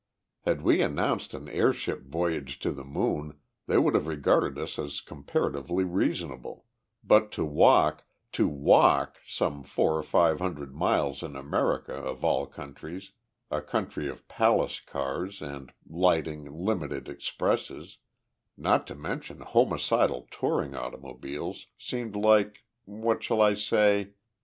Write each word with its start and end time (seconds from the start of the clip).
Had 0.45 0.63
we 0.63 0.81
announced 0.81 1.35
an 1.35 1.47
air 1.47 1.71
ship 1.71 2.01
voyage 2.07 2.57
to 2.61 2.71
the 2.71 2.83
moon, 2.83 3.39
they 3.67 3.77
would 3.77 3.93
have 3.93 4.07
regarded 4.07 4.57
us 4.57 4.79
as 4.79 4.99
comparatively 4.99 5.83
reasonable, 5.83 6.65
but 7.03 7.31
to 7.33 7.45
walk 7.45 8.03
to 8.31 8.47
walk 8.47 9.17
some 9.23 9.61
four 9.61 9.95
or 9.99 10.01
five 10.01 10.39
hundred 10.39 10.73
miles 10.73 11.21
in 11.21 11.35
America, 11.35 11.93
of 11.93 12.25
all 12.25 12.47
countries, 12.47 13.11
a 13.51 13.61
country 13.61 14.09
of 14.09 14.27
palace 14.27 14.79
cars 14.79 15.39
and, 15.39 15.71
lightning 15.87 16.51
limited 16.51 17.07
expresses, 17.07 17.99
not 18.57 18.87
to 18.87 18.95
mention 18.95 19.41
homicidal 19.41 20.27
touring 20.31 20.73
automobiles, 20.75 21.67
seemed 21.77 22.15
like 22.15 22.63
what 22.85 23.21
shall 23.21 23.39
I 23.39 23.53
say? 23.53 24.13